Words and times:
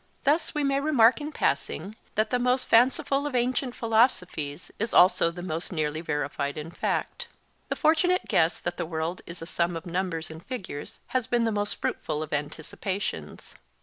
Thus 0.23 0.55
we 0.55 0.63
may 0.63 0.79
remark 0.79 1.21
in 1.21 1.31
passing 1.31 1.95
that 2.15 2.31
the 2.31 2.39
most 2.39 2.67
fanciful 2.67 3.27
of 3.27 3.35
ancient 3.35 3.75
philosophies 3.75 4.71
is 4.79 4.95
also 4.95 5.29
the 5.29 5.43
most 5.43 5.71
nearly 5.71 6.01
verified 6.01 6.57
in 6.57 6.71
fact. 6.71 7.27
The 7.69 7.75
fortunate 7.75 8.27
guess 8.27 8.59
that 8.61 8.77
the 8.77 8.85
world 8.87 9.21
is 9.27 9.43
a 9.43 9.45
sum 9.45 9.75
of 9.75 9.85
numbers 9.85 10.31
and 10.31 10.43
figures 10.43 11.01
has 11.09 11.27
been 11.27 11.43
the 11.43 11.51
most 11.51 11.79
fruitful 11.79 12.23
of 12.23 12.33
anticipations. 12.33 13.53